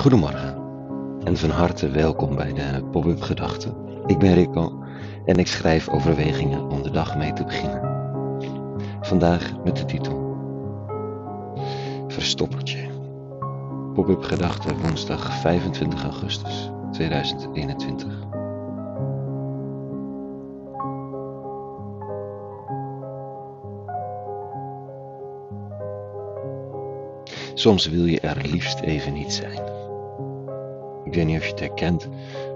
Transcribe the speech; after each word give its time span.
Goedemorgen 0.00 0.56
en 1.24 1.36
van 1.36 1.50
harte 1.50 1.90
welkom 1.90 2.36
bij 2.36 2.52
de 2.52 2.84
Pop-up 2.90 3.22
Gedachten. 3.22 3.74
Ik 4.06 4.18
ben 4.18 4.34
Rico 4.34 4.84
en 5.24 5.36
ik 5.36 5.46
schrijf 5.46 5.88
overwegingen 5.88 6.68
om 6.68 6.82
de 6.82 6.90
dag 6.90 7.16
mee 7.16 7.32
te 7.32 7.44
beginnen. 7.44 7.80
Vandaag 9.00 9.52
met 9.64 9.76
de 9.76 9.84
titel 9.84 10.36
Verstoppertje. 12.08 12.88
Pop-up 13.94 14.22
Gedachten 14.22 14.78
woensdag 14.78 15.40
25 15.40 16.02
augustus 16.02 16.70
2021. 16.92 18.18
Soms 27.54 27.86
wil 27.86 28.04
je 28.04 28.20
er 28.20 28.46
liefst 28.46 28.80
even 28.80 29.12
niet 29.12 29.32
zijn. 29.32 29.79
Ik 31.10 31.16
weet 31.16 31.26
niet 31.26 31.36
of 31.36 31.44
je 31.44 31.50
het 31.50 31.60
herkent, 31.60 32.08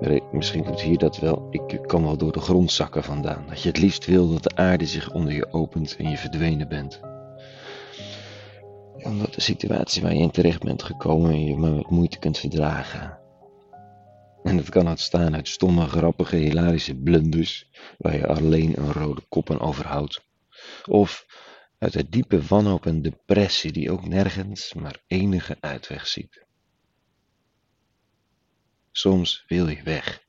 maar 0.00 0.20
misschien 0.32 0.64
komt 0.64 0.80
hier 0.80 0.98
dat 0.98 1.18
wel. 1.18 1.48
Ik 1.50 1.78
kan 1.86 2.02
wel 2.02 2.16
door 2.16 2.32
de 2.32 2.40
grond 2.40 2.72
zakken 2.72 3.04
vandaan. 3.04 3.44
Dat 3.48 3.62
je 3.62 3.68
het 3.68 3.78
liefst 3.78 4.06
wil 4.06 4.28
dat 4.28 4.42
de 4.42 4.56
aarde 4.56 4.86
zich 4.86 5.12
onder 5.12 5.32
je 5.32 5.52
opent 5.52 5.96
en 5.96 6.10
je 6.10 6.16
verdwenen 6.16 6.68
bent. 6.68 7.00
Omdat 9.02 9.34
de 9.34 9.40
situatie 9.40 10.02
waar 10.02 10.14
je 10.14 10.20
in 10.20 10.30
terecht 10.30 10.62
bent 10.62 10.82
gekomen 10.82 11.44
je 11.44 11.56
maar 11.56 11.72
met 11.72 11.90
moeite 11.90 12.18
kunt 12.18 12.38
verdragen. 12.38 13.18
En 14.42 14.56
dat 14.56 14.68
kan 14.68 14.88
ontstaan 14.88 15.34
uit 15.34 15.48
stomme, 15.48 15.86
grappige, 15.86 16.36
hilarische 16.36 16.94
blunders, 16.94 17.70
waar 17.98 18.16
je 18.16 18.26
alleen 18.26 18.78
een 18.78 18.92
rode 18.92 19.22
kop 19.28 19.50
aan 19.50 19.60
overhoudt. 19.60 20.24
Of 20.86 21.26
uit 21.78 21.92
de 21.92 22.08
diepe 22.08 22.42
wanhoop 22.42 22.86
en 22.86 23.02
depressie 23.02 23.72
die 23.72 23.90
ook 23.90 24.08
nergens 24.08 24.74
maar 24.74 25.02
enige 25.06 25.56
uitweg 25.60 26.06
ziet. 26.06 26.46
Soms 28.98 29.44
wil 29.46 29.68
je 29.68 29.82
weg. 29.82 30.22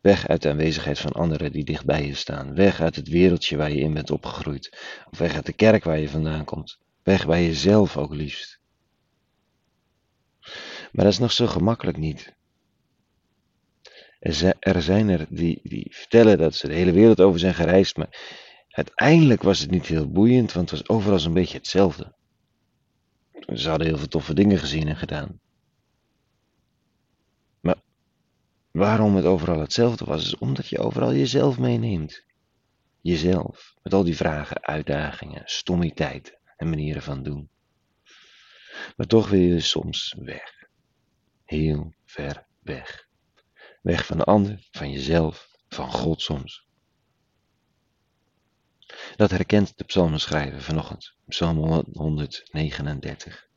Weg 0.00 0.28
uit 0.28 0.42
de 0.42 0.48
aanwezigheid 0.48 0.98
van 0.98 1.12
anderen 1.12 1.52
die 1.52 1.64
dicht 1.64 1.84
bij 1.84 2.06
je 2.06 2.14
staan. 2.14 2.54
Weg 2.54 2.80
uit 2.80 2.96
het 2.96 3.08
wereldje 3.08 3.56
waar 3.56 3.70
je 3.70 3.80
in 3.80 3.94
bent 3.94 4.10
opgegroeid. 4.10 4.78
Of 5.10 5.18
weg 5.18 5.34
uit 5.34 5.46
de 5.46 5.52
kerk 5.52 5.84
waar 5.84 5.98
je 5.98 6.08
vandaan 6.08 6.44
komt. 6.44 6.78
Weg 7.02 7.26
bij 7.26 7.44
jezelf 7.44 7.96
ook 7.96 8.14
liefst. 8.14 8.60
Maar 10.92 11.04
dat 11.04 11.12
is 11.12 11.18
nog 11.18 11.32
zo 11.32 11.46
gemakkelijk 11.46 11.96
niet. 11.96 12.34
Er 14.60 14.82
zijn 14.82 15.08
er 15.08 15.26
die, 15.28 15.60
die 15.62 15.86
vertellen 15.90 16.38
dat 16.38 16.54
ze 16.54 16.68
de 16.68 16.74
hele 16.74 16.92
wereld 16.92 17.20
over 17.20 17.38
zijn 17.38 17.54
gereisd, 17.54 17.96
maar 17.96 18.42
uiteindelijk 18.68 19.42
was 19.42 19.58
het 19.58 19.70
niet 19.70 19.86
heel 19.86 20.10
boeiend, 20.10 20.52
want 20.52 20.70
het 20.70 20.78
was 20.78 20.96
overal 20.96 21.18
zo'n 21.18 21.32
beetje 21.32 21.58
hetzelfde. 21.58 22.14
Ze 23.54 23.68
hadden 23.68 23.86
heel 23.86 23.98
veel 23.98 24.08
toffe 24.08 24.34
dingen 24.34 24.58
gezien 24.58 24.88
en 24.88 24.96
gedaan. 24.96 25.42
Waarom 28.74 29.16
het 29.16 29.24
overal 29.24 29.60
hetzelfde 29.60 30.04
was, 30.04 30.24
is 30.24 30.36
omdat 30.36 30.68
je 30.68 30.78
overal 30.78 31.12
jezelf 31.12 31.58
meeneemt. 31.58 32.24
Jezelf, 33.00 33.74
met 33.82 33.94
al 33.94 34.04
die 34.04 34.16
vragen, 34.16 34.62
uitdagingen, 34.62 35.42
stommiteit 35.44 36.38
en 36.56 36.68
manieren 36.68 37.02
van 37.02 37.22
doen. 37.22 37.50
Maar 38.96 39.06
toch 39.06 39.28
wil 39.28 39.40
je 39.40 39.60
soms 39.60 40.14
weg. 40.18 40.68
Heel 41.44 41.94
ver 42.04 42.46
weg. 42.58 43.08
Weg 43.82 44.06
van 44.06 44.16
de 44.16 44.24
ander, 44.24 44.68
van 44.70 44.90
jezelf, 44.90 45.48
van 45.68 45.92
God 45.92 46.22
soms. 46.22 46.66
Dat 49.16 49.30
herkent 49.30 49.76
de 49.76 49.84
psalmenschrijver 49.84 50.62
vanochtend, 50.62 51.14
psalm 51.28 51.84
139. 51.92 53.48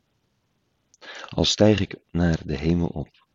Al 1.29 1.45
stijg 1.45 1.79
ik 1.79 1.99
naar 2.11 2.39
de 2.45 2.57
hemel 2.57 2.87
op, 2.87 3.27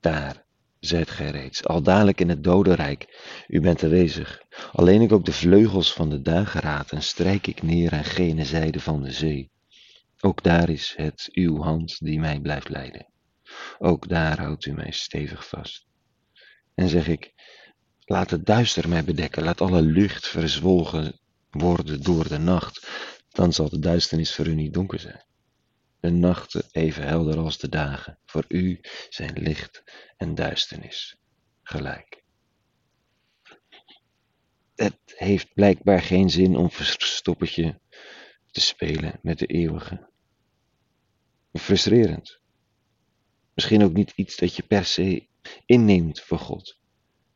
daar 0.00 0.46
zijt 0.80 1.10
gij 1.10 1.30
reeds, 1.30 1.64
al 1.64 1.82
dadelijk 1.82 2.20
in 2.20 2.28
het 2.28 2.44
dodenrijk, 2.44 3.22
u 3.48 3.60
bent 3.60 3.82
aanwezig. 3.82 4.42
Alleen 4.72 5.00
ik 5.00 5.12
ook 5.12 5.24
de 5.24 5.32
vleugels 5.32 5.92
van 5.92 6.10
de 6.10 6.22
dageraad 6.22 6.92
en 6.92 7.02
strijk 7.02 7.46
ik 7.46 7.62
neer 7.62 7.92
aan 7.92 8.04
gene 8.04 8.44
zijde 8.44 8.80
van 8.80 9.02
de 9.02 9.12
zee. 9.12 9.50
Ook 10.20 10.42
daar 10.42 10.68
is 10.68 10.94
het 10.96 11.28
uw 11.32 11.62
hand 11.62 12.04
die 12.04 12.18
mij 12.18 12.40
blijft 12.40 12.68
leiden. 12.68 13.06
Ook 13.78 14.08
daar 14.08 14.40
houdt 14.40 14.66
u 14.66 14.72
mij 14.72 14.90
stevig 14.90 15.48
vast. 15.48 15.86
En 16.74 16.88
zeg 16.88 17.08
ik, 17.08 17.32
laat 18.04 18.30
het 18.30 18.46
duister 18.46 18.88
mij 18.88 19.04
bedekken, 19.04 19.42
laat 19.42 19.60
alle 19.60 19.82
lucht 19.82 20.28
verzwolgen 20.28 21.18
worden 21.50 22.02
door 22.02 22.28
de 22.28 22.38
nacht, 22.38 22.88
dan 23.28 23.52
zal 23.52 23.68
de 23.68 23.78
duisternis 23.78 24.34
voor 24.34 24.46
u 24.46 24.54
niet 24.54 24.74
donker 24.74 24.98
zijn 24.98 25.26
de 26.00 26.10
nachten 26.10 26.62
even 26.70 27.06
helder 27.06 27.38
als 27.38 27.58
de 27.58 27.68
dagen. 27.68 28.18
Voor 28.24 28.44
u 28.48 28.80
zijn 29.08 29.38
licht 29.38 29.84
en 30.16 30.34
duisternis 30.34 31.16
gelijk. 31.62 32.22
Het 34.74 34.98
heeft 35.04 35.54
blijkbaar 35.54 36.02
geen 36.02 36.30
zin 36.30 36.56
om 36.56 36.70
verstoppertje 36.70 37.80
te 38.50 38.60
spelen 38.60 39.18
met 39.22 39.38
de 39.38 39.46
eeuwige. 39.46 40.10
Frustrerend. 41.52 42.40
Misschien 43.54 43.82
ook 43.84 43.92
niet 43.92 44.12
iets 44.14 44.36
dat 44.36 44.56
je 44.56 44.62
per 44.62 44.84
se 44.84 45.26
inneemt 45.66 46.20
voor 46.20 46.38
God. 46.38 46.78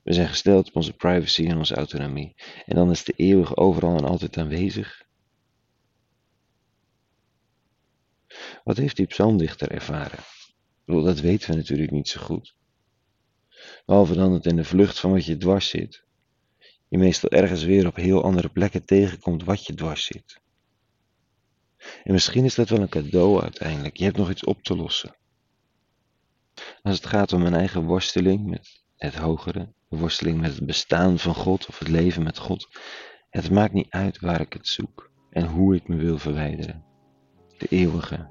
We 0.03 0.13
zijn 0.13 0.29
gesteld 0.29 0.69
op 0.69 0.77
onze 0.77 0.93
privacy 0.93 1.47
en 1.47 1.57
onze 1.57 1.75
autonomie. 1.75 2.35
En 2.67 2.75
dan 2.75 2.91
is 2.91 3.05
de 3.05 3.13
eeuwige 3.17 3.57
overal 3.57 3.97
en 3.97 4.05
altijd 4.05 4.39
aanwezig 4.39 5.07
Wat 8.65 8.77
heeft 8.77 8.97
die 8.97 9.07
psalmdichter 9.07 9.71
ervaren? 9.71 10.19
dat 10.85 11.21
weten 11.21 11.51
we 11.51 11.57
natuurlijk 11.57 11.91
niet 11.91 12.09
zo 12.09 12.21
goed. 12.21 12.55
Behalve 13.87 14.15
dan 14.15 14.33
het 14.33 14.47
in 14.47 14.57
de 14.57 14.65
vlucht 14.65 15.01
van 15.01 15.11
wat 15.11 15.25
je 15.25 15.37
dwars 15.37 15.69
zit. 15.69 16.05
Je 16.89 16.99
meestal 16.99 17.31
ergens 17.31 17.65
weer 17.65 17.87
op 17.87 17.97
heel 17.97 18.23
andere 18.23 18.49
plekken 18.49 18.85
tegenkomt 18.85 19.45
wat 19.45 19.67
je 19.67 19.75
dwars 19.75 20.05
zit. 20.05 20.41
En 22.05 22.13
misschien 22.13 22.45
is 22.45 22.55
dat 22.55 22.69
wel 22.69 22.81
een 22.81 22.89
cadeau 22.89 23.43
uiteindelijk. 23.43 23.97
Je 23.97 24.05
hebt 24.05 24.17
nog 24.17 24.31
iets 24.31 24.45
op 24.45 24.63
te 24.63 24.77
lossen. 24.77 25.17
Als 26.83 26.97
het 26.97 27.07
gaat 27.07 27.33
om 27.33 27.47
een 27.47 27.55
eigen 27.55 27.85
worsteling 27.85 28.47
met 28.47 28.83
het 28.97 29.15
hogere, 29.15 29.73
de 29.89 29.97
worsteling 29.97 30.41
met 30.41 30.55
het 30.55 30.67
bestaan 30.67 31.19
van 31.19 31.35
God 31.35 31.67
of 31.67 31.79
het 31.79 31.89
leven 31.89 32.23
met 32.23 32.39
God, 32.39 32.69
het 33.31 33.51
maakt 33.51 33.73
niet 33.73 33.91
uit 33.91 34.21
waar 34.21 34.41
ik 34.41 34.53
het 34.53 34.69
zoek 34.69 35.11
en 35.31 35.47
hoe 35.47 35.75
ik 35.75 35.89
me 35.89 35.97
wil 35.97 36.19
verwijderen. 36.19 36.85
De 37.59 37.67
eeuwige 37.69 38.31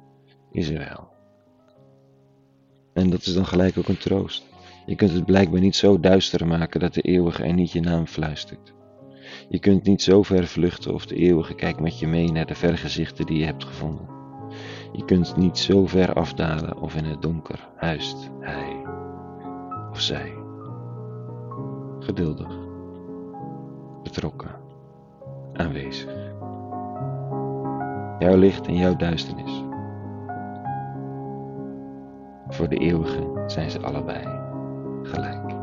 is 0.51 0.69
wel. 0.69 1.09
En 2.93 3.09
dat 3.09 3.21
is 3.25 3.33
dan 3.33 3.45
gelijk 3.45 3.77
ook 3.77 3.87
een 3.87 3.97
troost. 3.97 4.45
Je 4.85 4.95
kunt 4.95 5.11
het 5.11 5.25
blijkbaar 5.25 5.59
niet 5.59 5.75
zo 5.75 5.99
duister 5.99 6.47
maken 6.47 6.79
dat 6.79 6.93
de 6.93 7.01
eeuwige 7.01 7.43
er 7.43 7.53
niet 7.53 7.71
je 7.71 7.79
naam 7.79 8.07
fluistert. 8.07 8.73
Je 9.49 9.59
kunt 9.59 9.83
niet 9.83 10.01
zo 10.01 10.23
ver 10.23 10.47
vluchten 10.47 10.93
of 10.93 11.05
de 11.05 11.15
eeuwige 11.15 11.53
kijkt 11.53 11.79
met 11.79 11.99
je 11.99 12.07
mee 12.07 12.31
naar 12.31 12.45
de 12.45 12.55
vergezichten 12.55 13.25
die 13.25 13.37
je 13.37 13.45
hebt 13.45 13.63
gevonden. 13.63 14.09
Je 14.91 15.05
kunt 15.05 15.35
niet 15.35 15.57
zo 15.57 15.87
ver 15.87 16.13
afdalen 16.13 16.77
of 16.77 16.95
in 16.95 17.05
het 17.05 17.21
donker 17.21 17.69
huist 17.75 18.29
hij 18.39 18.85
of 19.91 20.01
zij. 20.01 20.33
Geduldig, 21.99 22.57
betrokken, 24.03 24.55
aanwezig. 25.53 26.13
Jouw 28.19 28.35
licht 28.35 28.67
en 28.67 28.75
jouw 28.75 28.95
duisternis 28.95 29.60
voor 32.61 32.69
de 32.69 32.77
eeuwige 32.77 33.43
zijn 33.47 33.71
ze 33.71 33.81
allebei 33.81 34.23
gelijk. 35.03 35.55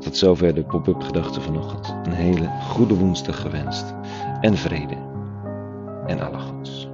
Tot 0.00 0.16
zover 0.16 0.54
de 0.54 0.64
pop-up 0.64 1.02
gedachte 1.02 1.40
vanochtend. 1.40 2.06
Een 2.06 2.12
hele 2.12 2.48
goede 2.60 2.94
woensdag 2.94 3.40
gewenst 3.40 3.94
en 4.40 4.56
vrede 4.56 4.96
en 6.06 6.20
alle 6.20 6.38
goeds. 6.38 6.89